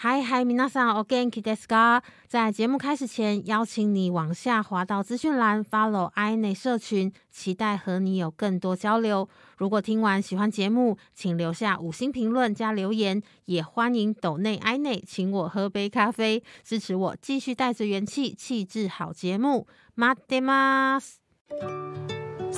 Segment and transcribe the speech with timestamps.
[0.00, 2.01] 嗨嗨，皆さんお元気ですか？
[2.27, 9.29] 在节目开始前，邀请你往下滑到资讯栏，follow i 内社群，期待和你有更多交流。
[9.57, 19.67] 如果听完喜欢节目，请留下五星评论加留言，也欢迎抖内 i 内请我喝杯咖啡，支持我继续带着元气，气质好节目。
[19.93, 21.19] 待ってます。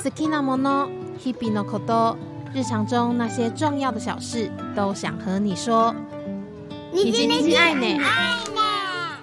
[0.02, 0.88] 好きなもの、
[1.18, 2.16] 日々のこと、
[2.54, 5.94] 日常中那些重要的小事，都想和你说。
[6.93, 8.03] 你今天爱呢？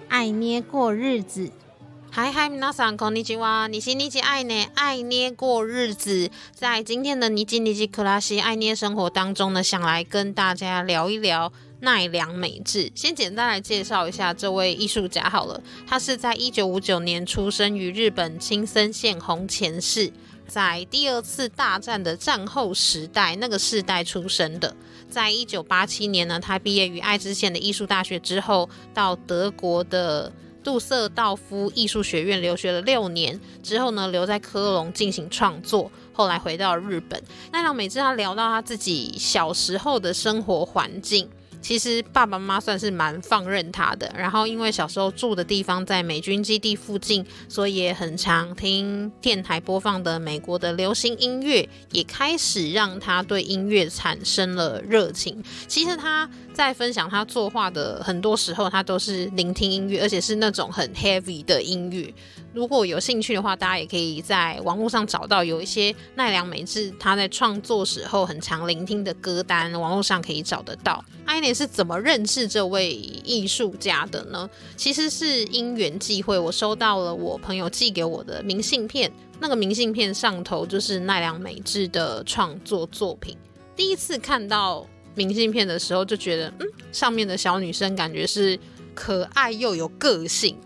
[0.09, 1.51] 爱捏过日子。
[2.11, 3.69] 嗨嗨，皆さんこんにちは。
[3.69, 4.67] 你今天爱呢？
[4.75, 6.31] 爱捏过日子。
[6.53, 12.91] 在今天的尼基尼基克拉西爱捏生活当中呢，想来跟大家聊一聊奈良美智。
[12.95, 15.63] 先简单来介绍一下这位艺术家好了。
[15.87, 20.11] 他是在一九五九年出生于日本青森县红前市，
[20.52, 24.76] 在第二次大战的战后时代那个世代出生的。
[25.10, 30.30] 在一九八七年呢，他毕业于爱知县的艺术大学之后，到德国的
[30.62, 37.24] 杜瑟道夫艺术学院留学了六年，之后呢，留在科隆进行创作，后来回到日本。
[37.54, 41.30] 奈良美智他聊到他自己小时候的生活环境。
[41.62, 55.42] 其实爸爸妈妈算是蛮放任他的，然后因为小时候住的地方在美军基地附近，所以也很常听电台播放的美国的流行音乐，也开始让他对音乐产生了热情。
[55.68, 62.14] 其实他在分享他作画的很多时候，他都是聆听音乐，而且是那种很 heavy 的音乐。
[62.54, 71.04] 如果有兴趣的话，大家也可以在网络上找到有一些奈良美智他在创作时候很常聆听的歌单，网络上可以找得到。
[71.26, 74.50] 艾莲是怎么认识这位艺术家的呢？
[74.76, 83.38] 其实是因缘际会，我收到了我朋友寄给我的明信片，那个明信片上头就是奈良美智的创作作品。
[83.78, 84.86] 第一次看到
[85.16, 88.60] 明信片的时候，就觉得嗯，上面的小女生感觉是
[88.94, 90.58] 可爱又有个性。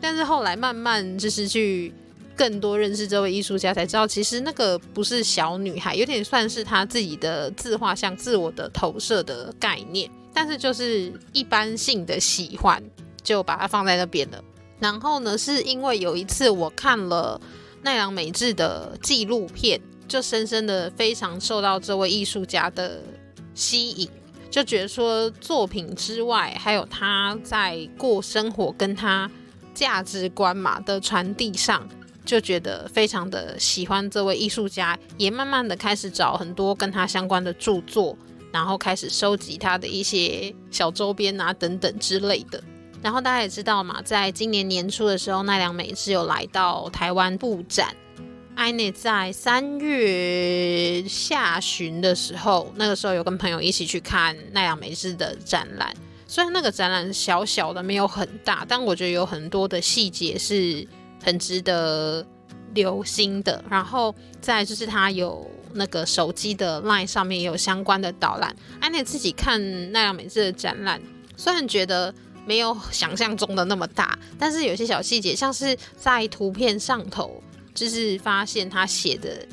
[0.00, 1.92] 但是后来慢慢就是去
[2.34, 10.10] 更多认识这位艺术家，才知道其实那个不是小女孩，有点算是他自己的自画像、自我的投射的概念。
[10.32, 12.82] 但是就是一般性的喜欢，
[13.22, 14.42] 就把它放在那边了。
[14.78, 17.38] 然后呢，是因为有一次我看了
[17.82, 19.78] 奈良美智的纪录片，
[20.08, 23.02] 就深深的非常受到这位艺术家的
[23.54, 24.08] 吸引，
[24.50, 29.30] 就觉得说作品之外，还有他在过生活跟他。
[29.74, 31.86] 价值观嘛的传递上，
[32.24, 38.16] 就觉得非常的喜欢这位艺术家，也慢慢的开始找很多跟他相关的著作，
[38.52, 42.62] 然后开始收集他的一些小周边啊等等之类的。
[43.02, 47.96] 然后大家也知道嘛，在今年年初的时候，奈良美智有来到台湾布展。
[48.56, 55.94] 艾内在三月下旬的时候，那个时候有跟朋友一起去看奈良美智的展览。
[56.30, 60.86] 虽然那个展览小小的，没有很大，但我觉得有很多的细节是
[61.20, 62.24] 很值得
[62.72, 63.64] 留心的。
[63.68, 68.54] 然后再就是他有那个手机的 LINE 上面也有相关的导览。
[68.78, 69.60] 安妮自己看
[69.90, 71.02] 奈良美智的展览，
[71.36, 72.14] 虽然觉得
[72.46, 77.42] 没有想象中的那么大，但是有些小细节，像是在图片上头，
[77.74, 79.44] 就是发现他写的，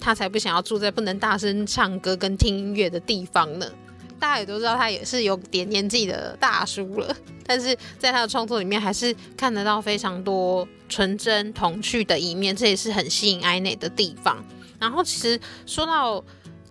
[0.00, 3.70] 他才不想要住在不能大声唱歌跟听音乐的地方呢。
[4.18, 7.16] 大家也都知道，他也是有点年纪的大叔了，
[7.46, 14.44] 但是在他的创作里面，还是看得到非常多纯真童趣的一面，这也是很吸引艾内的地方。
[14.78, 16.22] 然后，其实说到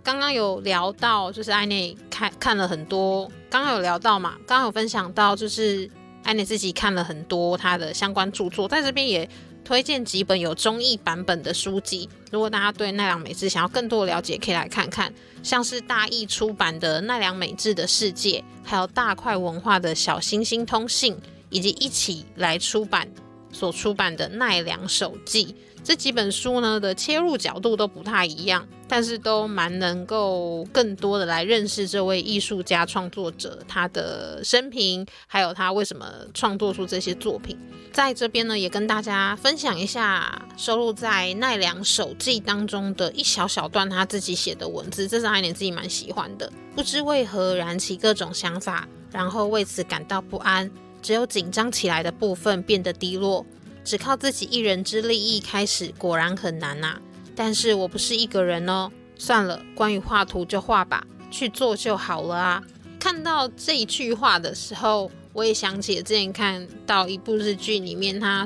[0.03, 5.89] 刚刚有聊到，就是艾内看看了很多，刚刚有聊到嘛，刚刚有分享到，就是
[6.23, 9.29] 艾内自己看了很多他的相关著作，在这边也。
[9.65, 15.11] 推荐几本有中译版本的书籍，如果大家对奈良美智想要更多的了解，可以来看看，
[15.41, 21.17] 像是大译出版的《奈良美智的世界》，还有大块文化的小星星通信，
[21.49, 23.09] 以及一起来出版
[23.51, 25.45] 所出版的《奈良手记》。
[25.83, 37.57] 这几本书呢的切入角度都不太一样，但是都蛮能够更多的来认识这位艺术家创作者他的生平，还有他为什么创作出这些作品。
[37.91, 46.51] 在这边呢，也跟大家分享一下收录在奈良手记当中的一小小段他自己写的文字，这是爱莲自己蛮喜欢的。
[46.75, 50.69] 不知为何燃起各种想法，然后为此感到不安，
[51.01, 53.45] 只有紧张起来的部分变得低落。
[53.85, 56.99] 只靠自己一人之力一开始果然很难呐，
[57.35, 58.91] 但是我不是一个人哦。
[59.17, 62.63] 算了，关于画图就画吧，去做就好了啊。
[62.99, 68.45] 看到这一句话的时候，我也想起了之前看到一部日剧里面，他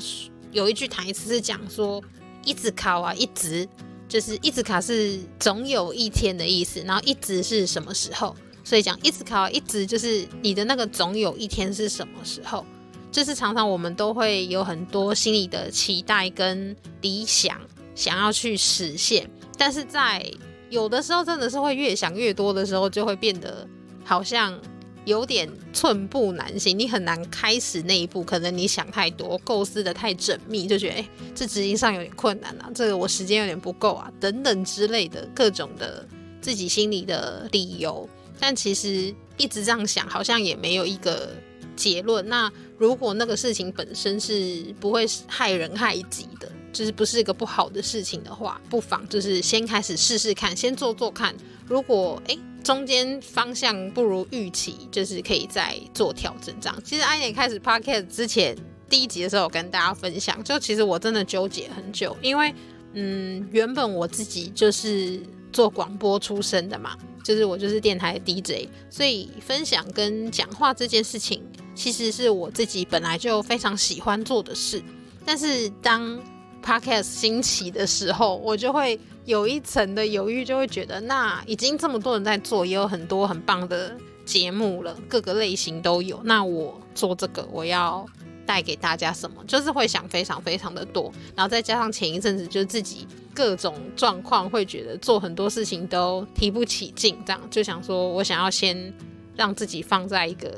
[0.51, 2.03] 有一句台词是讲说
[2.45, 3.67] “一直考啊，一直
[4.07, 8.35] 就是一直卡是总有一天的意思，然后一直是什么时候？
[8.63, 12.63] 所以讲一直考，一直就是你的那个总有一天是什么时候？
[13.11, 17.59] 就是常常我们都会有很多心里的期待跟理想，
[17.99, 20.25] 想要去实现，但是在
[20.69, 23.67] 有的时候真的是会越想越多的时候，就会变得
[24.05, 24.57] 好像
[25.03, 28.23] 有点寸步难行，你很难开始那一步。
[28.23, 36.07] 可能你想太多，构思的太缜密，就觉得哎，这执行上有点困难啊，这个我时间有点不够啊，等等之类的各种的
[36.39, 38.07] 自己心里的理由。
[38.39, 41.31] 但其实一直这样想，好像也没有一个
[41.75, 42.25] 结论。
[42.29, 46.49] 那如果那个事情本身是不会害人害己的。
[46.71, 51.35] 就是不是一个不好的事情的话，不妨就是先开始试试看，先做做看。
[51.67, 56.53] 如果诶中间方向不如预期，就是可以再做调整。
[56.59, 58.55] 这样，其实安妮开始 podcast 之前
[58.89, 62.53] 第一集的时候，跟大家分享，就其实我真的纠结很久，因为
[62.93, 65.21] 嗯，原本我自己就是
[65.53, 71.41] 做广播出身的嘛，就是我就是电台 DJ，所以分享跟讲话这件事情，
[71.75, 74.81] 其实是我自己本来就非常喜欢做的事，
[75.23, 76.19] 但是当
[76.63, 83.95] Podcast 兴起的时候，我就会有一层的犹豫，就会觉得那已经这么多人在做，也有很多很棒的
[84.25, 86.19] 节目了，各个类型都有。
[86.23, 88.05] 那我做这个，我要
[88.45, 89.43] 带给大家什么？
[89.47, 98.93] 就是会想非常非常的多，然后再加上前一阵子就自己各种状况，会觉得做很多事情都提不起劲，这样就想说我想要先
[99.35, 100.53] 让自己放在一个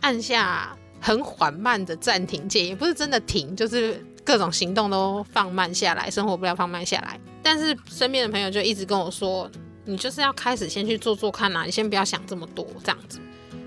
[0.00, 4.04] 按下很缓慢的暂停键，也不是真的停，就是。
[4.24, 7.20] 各种行动都放慢下来，生活不要放慢下来。
[7.42, 9.50] 但是身边的朋友就一直跟我说
[9.84, 13.20] ：“你就是要开始先去做做看呐，你先不要想这么多。”这样子，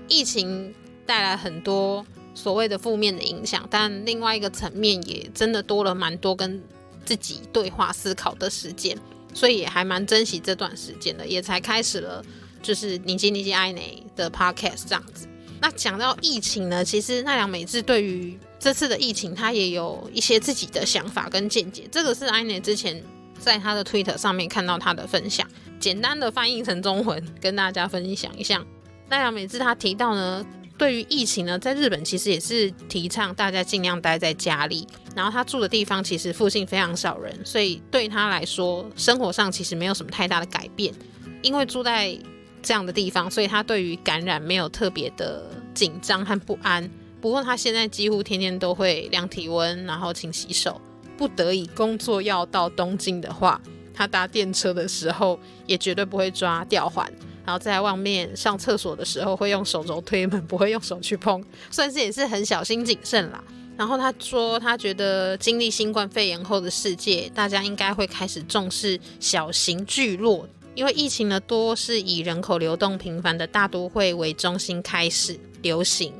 [0.08, 0.74] 疫情
[1.06, 6.60] 带来很多所谓的负面的影响，但另外一个层面也真的多了蛮多跟
[7.04, 8.98] 自己对话思考的时间，
[9.32, 12.24] 所以也还蛮珍惜这段时间的，也才开始了
[12.60, 15.28] 就是你记你记爱你的 podcast 这样子。
[15.60, 21.88] 那讲到疫情呢，其实奈良美智对于这次的疫情，他也有一些自己的想法跟见解。
[21.90, 23.02] 这个是安妮之前
[23.38, 25.46] 在他的 Twitter 上面看到他的分享，
[25.80, 28.64] 简单的翻译成中文跟大家分享一下。
[29.08, 30.44] 奈良美智他提到呢，
[30.76, 34.86] 对于疫情呢，在日本其实也是提倡大家尽量待在家里。
[35.16, 40.94] 然后他住的地方其实附近非常少人，所以对他来说，生活上其实没有什么太大的改变。
[41.42, 42.16] 因为住在
[42.62, 45.44] 这样的地方，所以他对于感染没有特别的
[45.74, 46.88] 紧张和不安。
[47.20, 50.80] 不过他现在几乎天天都会量体温，然后勤洗手。
[51.16, 53.60] 不得已工作要到东京的话，
[53.92, 57.12] 他搭电车的时候也绝对不会抓吊环。
[57.44, 63.42] 然后在外面上厕所的时候会用手肘推门，不会用手去碰，算是也是很小心谨慎啦。
[63.76, 70.46] 然后他说，他觉得经历新冠肺炎后的世界，大家应该会开始重视小型聚落，
[70.78, 76.14] 因为疫情呢多是以人口流动频繁的大都会为中心开始流行。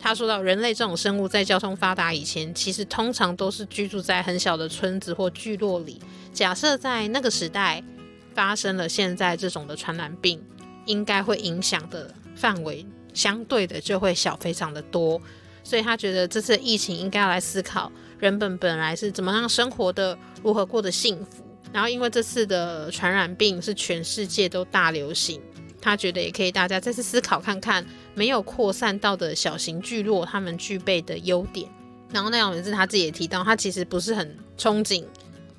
[0.00, 6.00] 他说到，人类这种生物在交通发达以前，其实通常都是居住在很小的村子或聚落里。
[6.32, 7.84] 假设在那个时代
[8.32, 10.42] 发生了现在这种的传染病，
[10.86, 15.20] 应该会影响的范围相对的就会小非常的多。
[15.62, 21.44] 所以他觉得这次疫情应该要来思考，人本本来是怎么样生活的，如何过得幸福。
[21.72, 25.40] 然后因为这次的传染病是全世界都大流行。
[25.80, 31.68] 他觉得也可以，大家再次思考看看，没有扩散到的小型聚落，他们具备的优点。
[32.12, 35.04] 然后那样也是他自己也提到，他其实不是很憧憬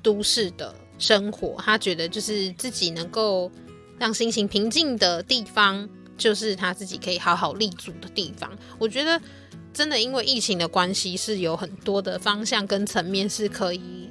[0.02, 3.50] 都市的生活，他觉得就是自己能够
[3.98, 5.88] 让心情平静的地方，
[6.18, 8.50] 就是他自己可以好好立足的地方。
[8.78, 9.18] 我觉得
[9.72, 14.09] 真的因为疫情的关系，是有很多的方向跟层面是可以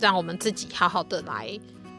[0.00, 1.58] 让我们自己好好的来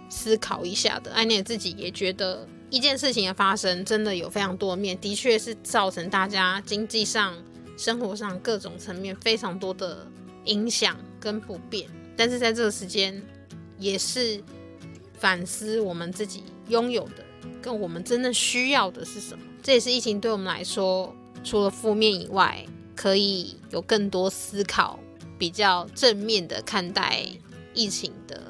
[0.09, 1.11] 思考一下的。
[1.11, 2.47] 安妮自己也觉得。
[2.73, 7.35] 一件事情的发生，真的有非常多面，的确是造成大家经济上、
[7.75, 10.07] 生活上各种层面非常多的
[10.45, 11.89] 影响跟不便。
[12.15, 13.21] 但是在这个时间，
[13.77, 14.41] 也是
[15.19, 17.25] 反思我们自己拥有的，
[17.61, 19.43] 跟我们真正需要的是什么。
[19.61, 22.65] 这也是疫情对我们来说，除了负面以外，
[22.95, 24.97] 可以有更多思考、
[25.37, 27.27] 比较正面的看待
[27.73, 28.41] 疫情的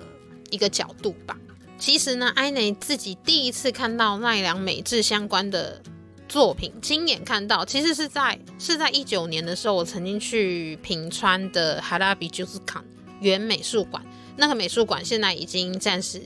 [0.49, 1.37] 一个角度吧。
[1.77, 5.81] 其实呢，艾内自己第一次看到奈良美智相关的
[6.29, 12.85] 作品，亲眼看到，其实是在是在一九年的时候，我曾经去平川的哈拉比朱斯康
[13.19, 14.05] 原美术馆。
[14.37, 16.21] 那个美术馆现在已经暂时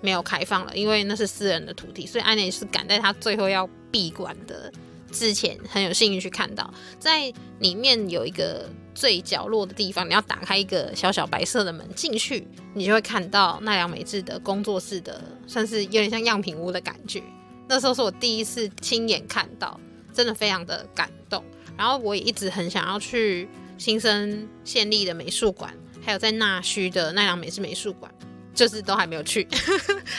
[0.00, 4.72] 没有开放了，因为那是私人的土地，所以艾内是赶在他最后要闭馆的
[5.14, 8.68] 之前，很有幸运去看到，在里面有一个。
[8.96, 17.20] 最角落的地方，你要打开一个小小白色的门进去，你就会看到奈良美智的工作室的，算是有点像样品屋的感觉。
[17.68, 19.80] 那时候是我第一次亲眼看到，
[20.12, 21.42] 真的非常的感动。
[21.76, 28.08] 然后我也一直很想要去新生县立的美术馆，还有在纳须的奈良美智美术馆，
[28.54, 29.44] 就是都还没有去。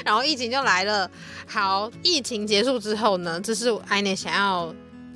[0.04, 1.10] 然后疫情就来了。
[1.48, 4.75] 好，疫情结束之后呢，这是艾内想要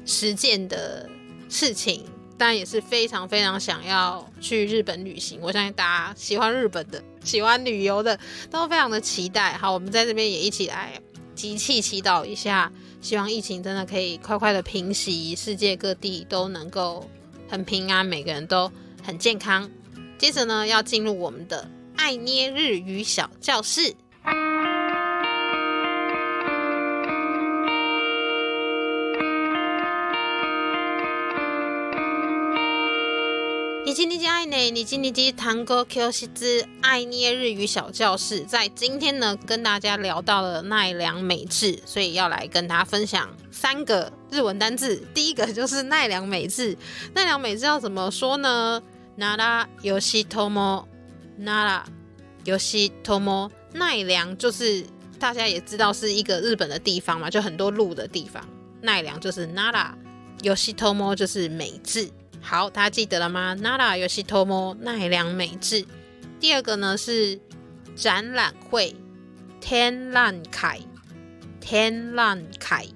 [0.09, 1.07] 实践的
[1.47, 2.03] 事情。
[2.35, 8.17] 当然也是非常非常想要去日本旅行，我相信大家喜欢日本的、喜欢旅游的
[8.49, 9.57] 都非常的期待。
[9.57, 10.93] 好，我们在这边也一起来
[11.35, 17.05] 集气祈祷一下，希望疫情真的可以快快的平息，世界各地都能够
[17.49, 18.71] 很平安，每个人都
[19.03, 19.69] 很健康。
[20.17, 23.93] 接着呢，要进入我们的爱捏日语小教室。
[33.99, 34.71] 今天爱呢？
[34.71, 45.05] 你今天谈过 Q 西之爱捏日语小教室，在今天呢，跟大家聊到了奈良美智，所以要来跟大家分享三个日文单字。
[45.13, 46.77] 第一个就是奈良美智，
[47.13, 48.81] 奈良美智要怎么说呢
[49.17, 51.81] ？Nara Yoshitomo，Nara
[52.45, 54.85] Yoshitomo，奈良就是
[55.19, 58.41] 大家也知道是一个日本的地方嘛，就很多路的地方。
[58.81, 59.89] 奈良就是 Nara
[60.41, 62.09] Yoshitomo，就是美智。
[62.41, 65.86] 好，大家记得了吗？Nara 游戏偷摸奈良美智。
[66.39, 67.39] 第二个呢是
[67.96, 68.96] 展览会，
[69.62, 70.81] 天覧会，
[71.60, 72.89] 天覧会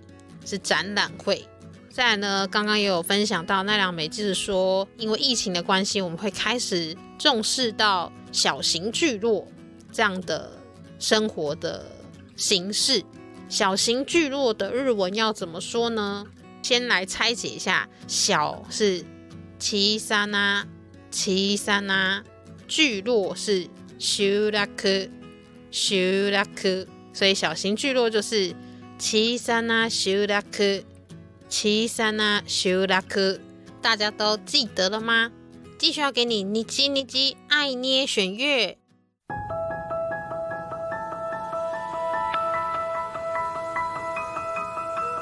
[0.45, 1.47] 是展览会。
[1.91, 9.47] 再来呢，刚刚也有分享到奈良美智说，因为疫情的关系，我们会开始重视到小型聚落
[9.91, 10.53] 这样的
[10.97, 11.85] 生活的
[12.35, 13.03] 形式。
[13.47, 16.25] 小型聚落的日文要怎么说呢？
[16.63, 19.05] 先来拆解一下，小是。
[19.65, 20.67] 七三啊，
[21.09, 22.21] 七三啊，
[22.67, 25.07] 聚落是修拉克，
[25.71, 25.95] 修
[26.31, 28.53] 拉克，所以小型聚落就是
[28.99, 30.83] 七三啊，修拉克，
[31.47, 33.39] 七三啊，修拉克，
[33.81, 35.31] 大家都记得了吗？
[35.79, 38.77] 继续要给你，你记你记，爱捏选乐。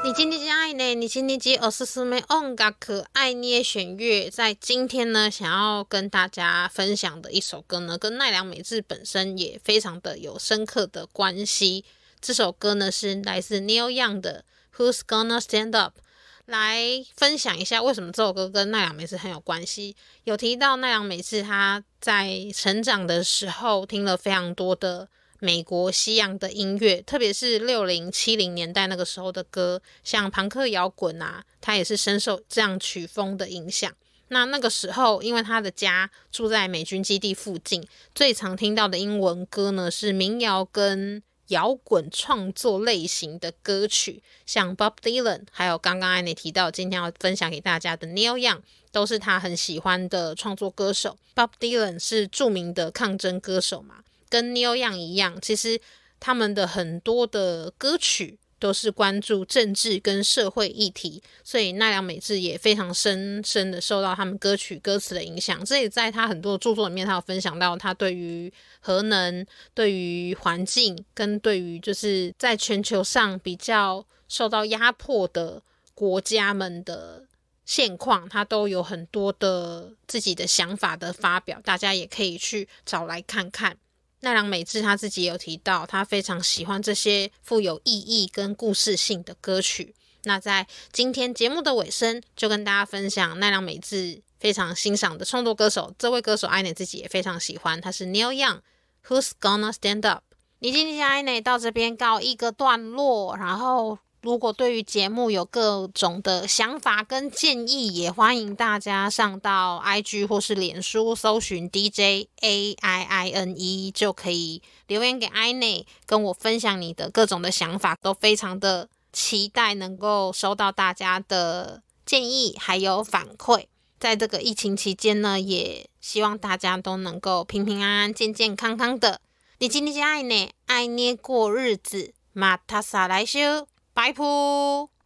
[0.04, 0.96] 你今天爱呢？
[0.96, 11.86] 你今天接二十四枚音乐可爱捏选乐，在今天呢，想要跟大家分享的一首歌呢，跟奈良美智本身也非常的有深刻的关系。
[12.20, 14.44] 这首歌呢是来自 Neil Young 的
[14.76, 16.00] 《Who's Gonna Stand Up》，
[16.46, 19.96] 来分享一下为什么这首歌跟奈良美智很有关系。
[20.24, 25.08] 有提到奈良美智他在成长的时候听了非常多的。
[25.44, 33.92] 美国西洋的音乐，特别是六零七零年代那个时候的歌，像朋克摇滚啊，他也是深受这样曲风的影响。
[34.28, 37.84] 那那个时候，因为他的家住在美军基地附近，
[38.14, 48.60] 最常听到的英文歌呢是民谣跟摇滚创作类型的歌曲，像 Bob Dylan，还有刚刚艾妮提到今天要分享给大家的 Neil Young，
[48.92, 51.18] 都是他很喜欢的创作歌手。
[51.34, 53.96] Bob Dylan 是著名的抗争歌手嘛。
[54.32, 55.80] 跟 Neil Young 一样，其实
[56.20, 65.66] 他们的很多的歌曲都是关注政治跟社会议题，所以奈良美智也非常深深的受到他们歌曲歌词的影响。
[65.66, 75.62] 这也在他很多著作里面，他有分享到他对于核能、对于环境跟对于就是在全球上比较受到压迫的
[75.94, 77.26] 国家们的
[77.66, 81.60] 现况，他都有很多的自己的想法的发表。
[81.64, 83.76] 大家也可以去找来看看。
[84.22, 89.94] 奈良美智他自己也有提到，他非常喜欢这些富有意义跟故事性的歌曲。
[90.24, 95.94] 那在今天节目的尾声，就跟大家分享奈良美智非常欣赏的创作歌手。
[95.98, 98.60] 这位歌手艾妮自己也非常喜欢，他是 Neil Young。
[99.08, 100.24] Who's gonna stand up？
[100.60, 103.98] 你今天艾妮到这边告一个段落，然后。
[104.22, 123.66] 如果对于节目有各种的想法跟建议，也欢迎大家上到 IG 或是脸书搜寻 DJ A I I N E，就可以留言给 i 内跟我分享你的各种的想法，都非常的期待能够收到大家的建议还有反馈。
[124.00, 129.20] 在这个疫情期间呢，也希望大家都能够平平安安、健健康康的。
[129.58, 130.52] 你今天是爱呢？
[130.68, 133.68] 爱捏过日子，马塔萨来修。
[133.94, 135.01] 拜拜。